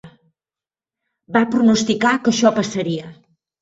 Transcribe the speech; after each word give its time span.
Va 1.37 1.45
pronosticar 1.53 2.17
que 2.19 2.37
això 2.37 2.57
passaria. 2.61 3.19